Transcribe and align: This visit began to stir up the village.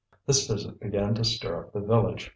This 0.25 0.47
visit 0.47 0.79
began 0.79 1.13
to 1.13 1.23
stir 1.23 1.59
up 1.59 1.73
the 1.73 1.79
village. 1.79 2.29